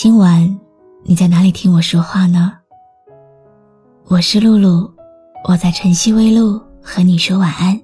[0.00, 0.56] 今晚
[1.02, 2.52] 你在哪里听我说话呢？
[4.06, 4.88] 我是露露，
[5.48, 7.76] 我在晨曦微露和你说晚安。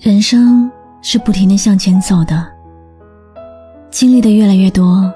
[0.00, 0.68] 人生
[1.00, 2.44] 是不停的向前走的，
[3.88, 5.08] 经历的越来越多，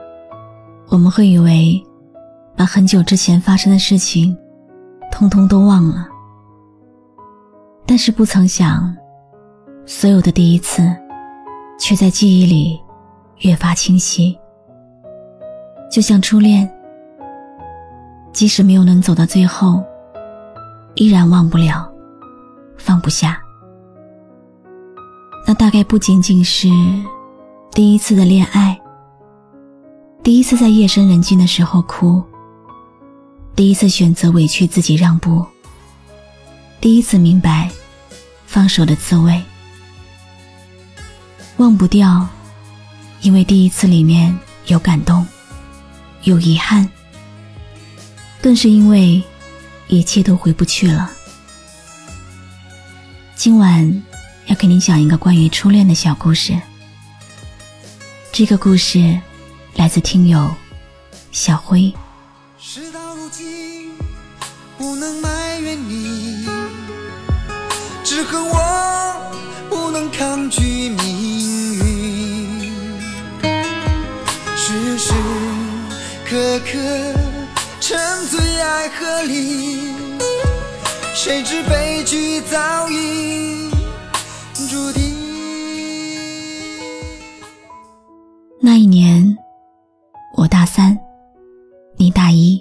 [0.86, 1.84] 我们会以为
[2.56, 4.38] 把很久之前发生的事情
[5.10, 6.06] 通通都忘了，
[7.84, 8.96] 但是不曾想，
[9.84, 10.96] 所有的第一次。
[11.78, 12.80] 却在记忆里
[13.40, 14.36] 越发清晰，
[15.90, 16.68] 就像初恋，
[18.32, 19.84] 即使没有能走到最后，
[20.94, 21.88] 依然忘不了，
[22.76, 23.38] 放不下。
[25.46, 26.68] 那大概不仅仅是
[27.70, 28.76] 第一次的恋爱，
[30.22, 32.22] 第一次在夜深人静的时候哭，
[33.54, 35.44] 第一次选择委屈自己让步，
[36.80, 37.70] 第一次明白
[38.46, 39.40] 放手的滋味。
[41.58, 42.28] 忘不掉，
[43.22, 45.26] 因为第一次里面有感动，
[46.24, 46.86] 有遗憾，
[48.42, 49.22] 更是因为
[49.88, 51.10] 一切都回不去了。
[53.36, 54.02] 今晚
[54.46, 56.54] 要给你讲一个关于初恋的小故事。
[58.32, 59.18] 这个故事
[59.76, 60.54] 来自听友
[61.32, 61.90] 小辉。
[62.60, 63.92] 事到如今，
[64.76, 65.15] 不能
[76.28, 76.76] 颗颗
[77.78, 77.96] 沉
[78.28, 79.94] 醉爱河里，
[81.14, 83.70] 谁知悲剧早已
[84.68, 85.04] 注定。
[88.60, 89.38] 那一年，
[90.36, 90.98] 我大三，
[91.96, 92.60] 你大一。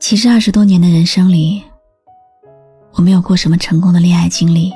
[0.00, 1.62] 其实二十多年的人生里，
[2.94, 4.72] 我没有过什么成功的恋爱经历，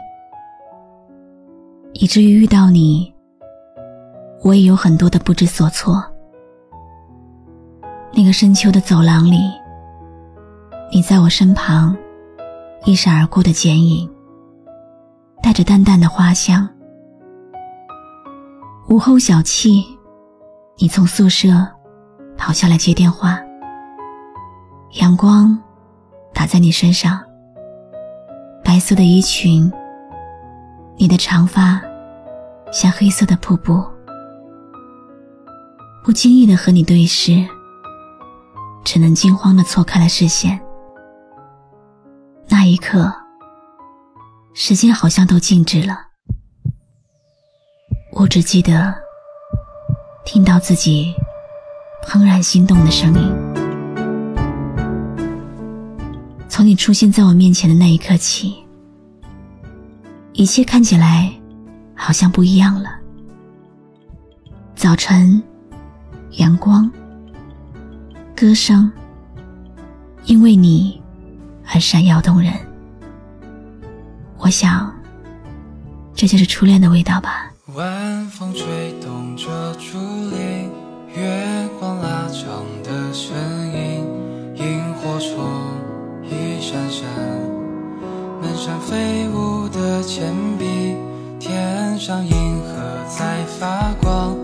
[1.95, 3.13] 以至于遇到你。
[4.45, 6.01] 我也有很多的不知所措。
[8.19, 9.39] 那个深秋的走廊里，
[10.93, 11.97] 你在我身旁，
[12.85, 14.11] 一闪而过的剪影，
[15.41, 16.69] 带着淡淡的花香。
[18.89, 19.85] 午后小憩，
[20.79, 21.65] 你从宿舍
[22.37, 23.39] 跑下来接电话。
[24.95, 25.57] 阳光
[26.35, 27.21] 打在你身上，
[28.65, 29.73] 白色的衣裙，
[30.97, 31.81] 你的长发
[32.73, 33.81] 像黑色的瀑布。
[36.05, 37.47] 不经意的和你对视，
[38.91, 40.59] 只能惊慌的错开了视线。
[42.49, 43.13] 那一刻，
[44.55, 46.07] 时间好像都静止了。
[48.13, 48.95] 我只记得
[50.25, 51.15] 听到自己
[52.03, 53.31] 怦然心动的声音。
[56.49, 58.57] 从你出现在我面前的那一刻起，
[60.33, 61.31] 一切看起来
[61.95, 62.89] 好像不一样了。
[64.75, 65.43] 早晨。
[66.39, 66.91] 阳光，
[68.41, 68.89] 歌声，
[70.27, 71.03] 因为你
[71.75, 72.53] 而闪耀动人。
[74.37, 74.95] 我想，
[76.15, 77.53] 这就是初恋的味道吧。
[77.75, 79.99] 晚风吹动着竹
[80.31, 80.71] 林，
[81.17, 83.35] 月光拉长的身
[83.73, 84.07] 影，
[84.55, 85.45] 萤火虫
[86.23, 87.09] 一闪闪，
[88.41, 90.95] 满山飞舞的钱币，
[91.41, 94.37] 天上银河在发光。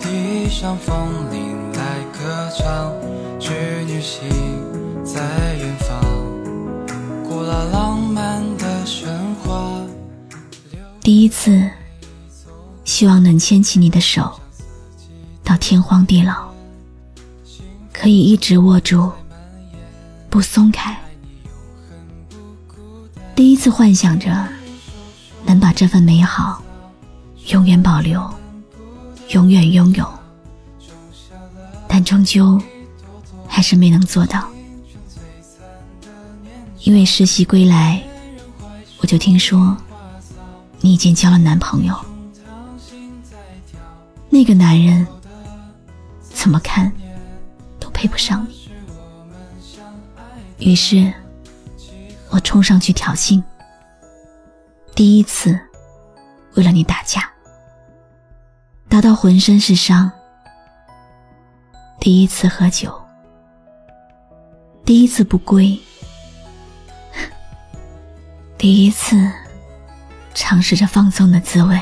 [0.00, 0.96] 地上风
[1.30, 2.92] 铃来歌唱，
[4.12, 5.98] 女星在远方，
[7.26, 9.80] 古老浪漫的神话。
[11.00, 11.70] 第一次，
[12.84, 14.38] 希望能牵起你的手，
[15.42, 16.52] 到天荒地老，
[17.90, 19.10] 可以一直握住，
[20.28, 20.94] 不松开。
[23.34, 24.30] 第一次幻想着，
[25.46, 26.62] 能把这份美好
[27.48, 28.22] 永远保留。
[29.28, 30.06] 永远拥有，
[31.88, 32.60] 但终究
[33.54, 34.48] 还是没能做到。
[36.80, 38.02] 因为实习归来，
[39.02, 39.76] 我就听说
[40.80, 41.94] 你已经交了男朋友。
[44.30, 45.06] 那个男人
[46.22, 46.90] 怎么看
[47.78, 48.70] 都配不上你。
[50.58, 51.12] 于是，
[52.30, 53.42] 我冲上去挑衅。
[54.94, 55.60] 第一次，
[56.54, 57.30] 为了你打架。
[58.88, 60.10] 打到浑身是伤。
[62.00, 63.01] 第一次喝酒，
[64.84, 65.78] 第一次不归，
[68.58, 69.30] 第一次
[70.34, 71.80] 尝试着放纵的滋味。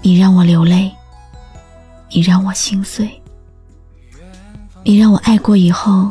[0.00, 0.92] 你让我流泪，
[2.10, 3.20] 你让我心碎，
[4.84, 6.10] 你让我爱过以后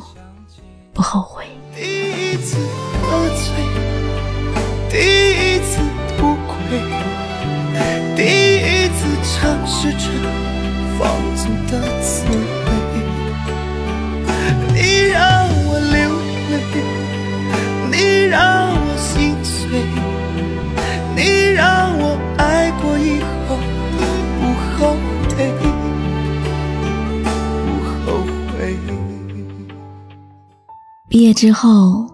[0.94, 1.46] 不后悔。
[1.74, 2.58] 第一次
[3.02, 3.56] 喝醉，
[4.92, 4.98] 第
[5.32, 5.80] 一次
[6.18, 6.56] 不归，
[8.18, 8.24] 第
[8.58, 10.10] 一次尝试着
[11.00, 12.55] 放纵的滋味。
[18.30, 19.82] 让我心碎，
[21.16, 23.58] 你让我爱过以后
[24.40, 24.42] 不
[24.76, 24.96] 后
[25.36, 25.52] 悔，
[27.24, 27.28] 不
[28.04, 28.06] 后
[28.52, 28.78] 悔。
[31.10, 32.10] 毕业之后，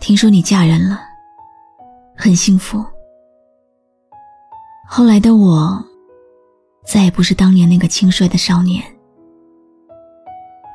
[0.00, 1.00] 听说你嫁人了，
[2.16, 2.84] 很幸福。
[4.86, 5.84] 后来的我，
[6.86, 8.82] 再也不是当年那个轻率的少年。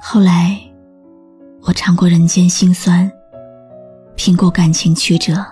[0.01, 0.59] 后来，
[1.61, 3.11] 我尝过人间辛酸，
[4.23, 5.45] 经过感情曲折。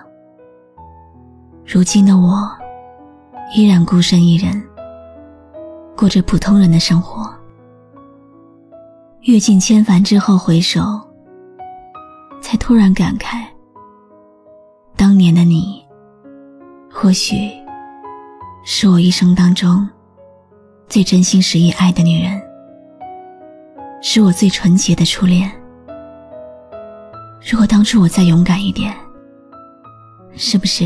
[1.66, 2.50] 如今的我，
[3.54, 4.66] 依然孤身一人，
[5.94, 7.30] 过着普通人的生活。
[9.24, 10.80] 阅尽千帆之后回首。
[12.40, 13.44] 才突然感慨，
[14.96, 15.84] 当年的你，
[16.90, 17.50] 或许
[18.64, 19.86] 是我一生当中
[20.88, 22.40] 最真心实意爱的女人，
[24.00, 25.52] 是我最纯洁的初恋。
[27.50, 28.94] 如果当初我再勇敢一点，
[30.36, 30.84] 是不是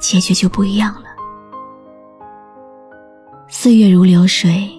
[0.00, 1.08] 结局就不一样了？
[3.48, 4.70] 岁月如流水，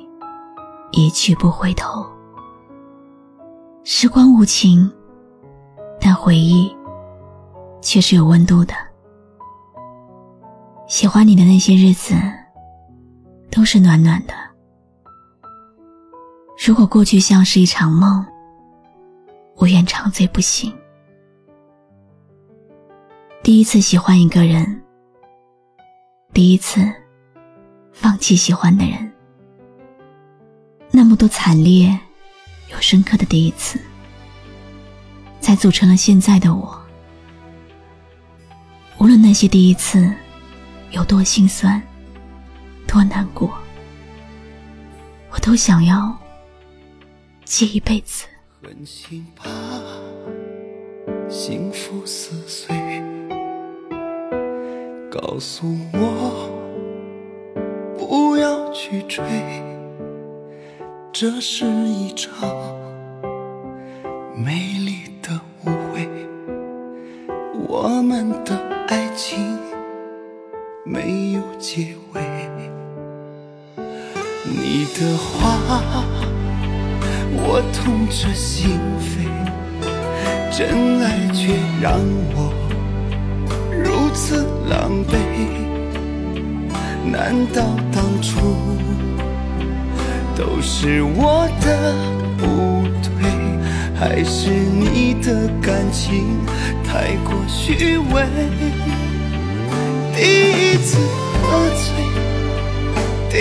[0.91, 2.05] 一去不回头。
[3.83, 4.91] 时光无情。
[6.05, 6.69] 但回忆
[7.81, 8.73] 却是有温度的。
[10.85, 12.13] 喜欢你的那些日子，
[13.49, 14.33] 都是暖暖的。
[16.67, 18.25] 如果过去像是一场梦，
[19.63, 20.77] 我愿长醉不醒。
[23.41, 24.83] 第一次喜欢一个人，
[26.33, 26.81] 第一次
[27.93, 29.13] 放弃喜欢的人，
[30.91, 31.97] 那么多惨烈
[32.73, 33.79] 又深刻的第一次。
[35.39, 36.77] 才组成了现在的我。
[38.97, 40.13] 无论那些第一次
[40.91, 41.81] 有多心酸、
[42.85, 43.49] 多难过，
[45.31, 46.17] 我都想要
[47.45, 48.25] 记一辈子。
[48.65, 49.43] 狠心把
[51.29, 52.73] 幸福撕碎，
[55.11, 56.49] 告诉我
[57.97, 59.21] 不要去追，
[61.11, 62.49] 这是一场
[64.33, 66.07] 美丽的误会。
[67.67, 68.57] 我们的
[68.87, 69.59] 爱情
[70.85, 72.21] 没有结尾，
[74.45, 75.57] 你的话
[77.35, 79.27] 我痛彻心扉，
[80.55, 81.99] 真爱却让
[82.35, 82.53] 我
[83.71, 85.13] 如此狼狈。
[87.11, 88.39] 难道当初
[90.35, 91.93] 都是我的
[92.37, 93.11] 不对？
[93.95, 96.39] 还是你的感情
[96.83, 98.25] 太过虚伪。
[100.15, 100.97] 第一次
[101.41, 101.85] 喝醉，
[103.29, 103.35] 第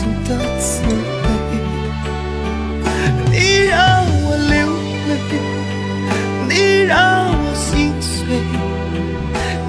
[0.00, 0.88] 放纵的滋味。
[3.30, 3.36] 你
[3.68, 4.56] 让我流
[5.08, 5.12] 泪，
[6.48, 6.54] 你
[6.86, 8.40] 让我心碎，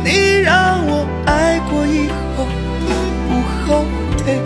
[0.05, 2.07] 你让我爱过以
[2.37, 2.45] 后
[3.27, 3.29] 不
[3.65, 3.83] 后
[4.23, 4.39] 悔。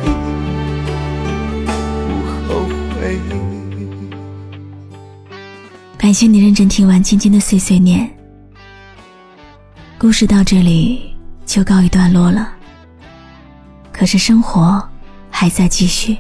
[5.98, 8.10] 感谢你认真听完今天的碎碎念。
[9.98, 11.16] 故事到这里
[11.46, 12.50] 就告一段落了。
[13.92, 14.88] 可是生活
[15.38, 16.18] 还在继续。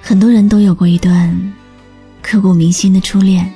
[0.00, 1.52] 很多人都有过一段
[2.22, 3.52] 刻骨铭心的初恋。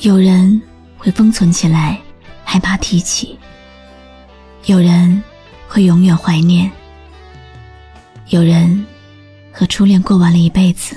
[0.00, 0.60] 有人
[0.98, 2.00] 会封存起来，
[2.42, 3.38] 害怕提起；
[4.64, 5.22] 有人
[5.68, 6.68] 会永远怀念；
[8.30, 8.84] 有人
[9.52, 10.96] 和初恋过完了一辈子。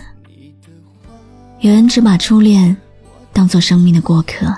[1.60, 2.76] 有人只把初恋
[3.32, 4.52] 当做生命的过客，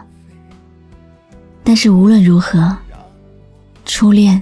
[1.66, 2.78] 但是无论如何，
[3.84, 4.42] 初恋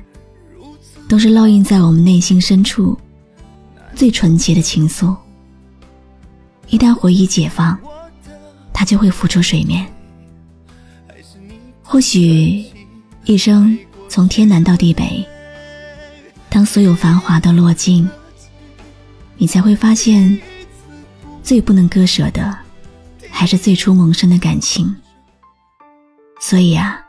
[1.07, 2.97] 都是烙印在我们内心深处
[3.95, 5.15] 最纯洁的情愫。
[6.67, 7.77] 一旦回忆解放，
[8.73, 9.85] 它就会浮出水面。
[11.83, 12.65] 或许
[13.25, 13.77] 一生
[14.09, 15.25] 从天南到地北，
[16.49, 18.09] 当所有繁华都落尽，
[19.37, 20.39] 你才会发现。
[21.43, 22.57] 最不能割舍的，
[23.29, 24.95] 还是最初萌生的感情。
[26.41, 26.99] 所以啊，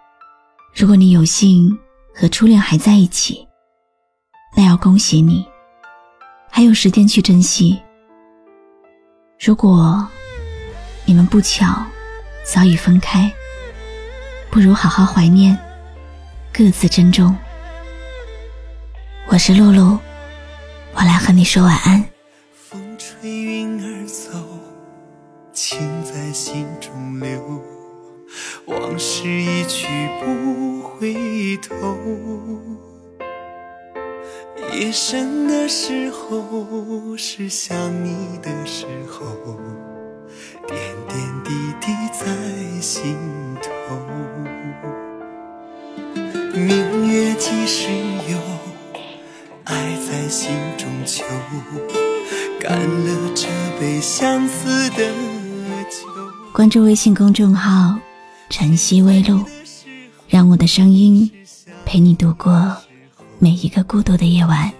[0.75, 1.75] 如果你有幸
[2.15, 3.46] 和初恋还在一起，
[4.58, 5.46] 那要恭喜你，
[6.50, 7.78] 还有时间去珍惜。
[9.38, 10.08] 如果
[11.04, 11.84] 你们不巧
[12.42, 13.30] 早已分开，
[14.50, 15.54] 不如好好怀念，
[16.54, 17.36] 各自珍重。
[19.28, 19.98] 我是露露，
[20.94, 22.02] 我来和你说晚安。
[22.54, 24.32] 风吹云儿走，
[25.52, 27.62] 情在心中留，
[28.64, 29.86] 往事一去
[30.25, 31.76] 不回头。
[34.76, 39.56] 夜深的时候，是想你的时候，
[40.68, 40.78] 点
[41.09, 42.26] 点滴滴在
[42.78, 43.16] 心
[43.62, 43.71] 头。
[46.54, 47.88] 明月几时
[48.30, 48.38] 有？
[49.64, 51.25] 爱在心中求，
[52.61, 53.49] 干了这
[53.80, 55.11] 杯相思的
[55.88, 56.06] 酒。
[56.52, 57.99] 关注微信公众号
[58.50, 59.42] “晨曦微露”，
[60.28, 61.30] 让我的声音
[61.87, 62.76] 陪你度过。
[63.38, 64.73] 每一个孤独的夜晚，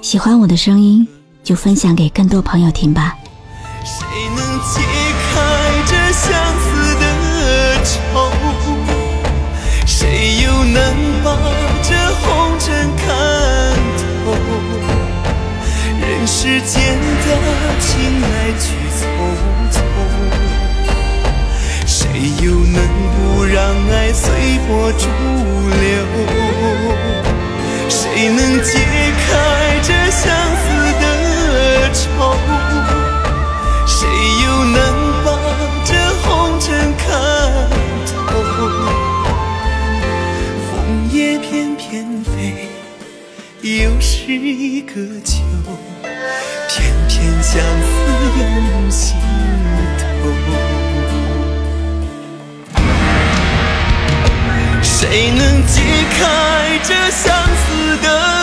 [0.00, 1.06] 喜欢我的声音，
[1.42, 3.16] 就分享给更多朋友听吧。
[3.84, 4.06] 谁
[4.36, 4.80] 能解
[5.32, 7.04] 开这相思的
[7.84, 8.30] 愁？
[9.84, 10.94] 谁又能
[11.24, 11.36] 把
[11.82, 13.06] 这红尘看
[14.24, 14.32] 透？
[16.00, 17.26] 人世间的
[17.80, 18.66] 情来去
[43.78, 44.92] 又是一个
[45.24, 45.38] 秋，
[46.68, 47.90] 片片相思
[48.38, 49.16] 涌心
[49.96, 50.02] 头。
[54.82, 55.80] 谁能解
[56.18, 58.41] 开这相思的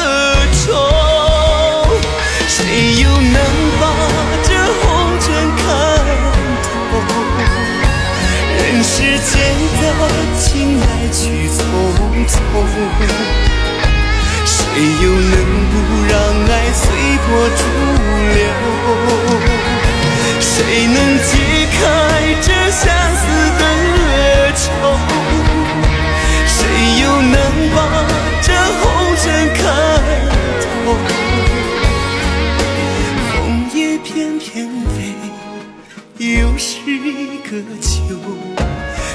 [37.10, 38.16] 一个秋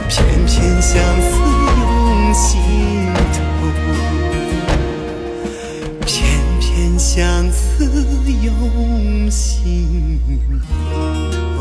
[0.08, 1.38] 片片相思
[1.78, 2.60] 涌心
[3.32, 3.38] 头
[6.04, 6.10] 片
[6.58, 7.84] 片相思
[8.42, 10.20] 涌心
[10.92, 11.53] 头。